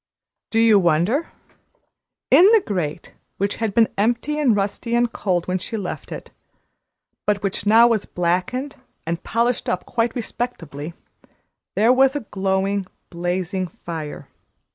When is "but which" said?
7.27-7.67